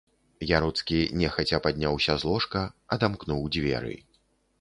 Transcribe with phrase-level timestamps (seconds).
[0.51, 2.63] Яроцкі нехаця падняўся з ложка,
[2.97, 3.93] адамкнуў дзверы.